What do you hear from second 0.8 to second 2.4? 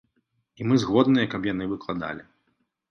згодныя, каб яны выкладалі.